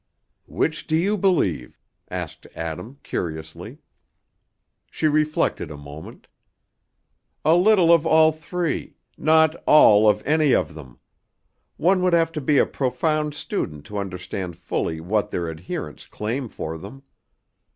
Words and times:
"Which 0.47 0.87
do 0.87 0.95
you 0.97 1.15
believe?" 1.15 1.79
asked 2.09 2.47
Adam, 2.55 2.97
curiously. 3.03 3.77
She 4.89 5.05
reflected 5.07 5.69
a 5.69 5.77
moment. 5.77 6.27
"A 7.45 7.53
little 7.53 7.93
of 7.93 8.03
all 8.03 8.31
three; 8.31 8.95
not 9.15 9.53
all 9.67 10.09
of 10.09 10.25
any 10.25 10.55
of 10.55 10.73
them; 10.73 10.97
one 11.77 12.01
would 12.01 12.13
have 12.13 12.31
to 12.31 12.41
be 12.41 12.57
a 12.57 12.65
profound 12.65 13.35
student 13.35 13.85
to 13.85 13.99
understand 13.99 14.57
fully 14.57 14.99
what 14.99 15.29
their 15.29 15.47
adherents 15.47 16.07
claim 16.07 16.47
for 16.47 16.79
them. 16.79 17.03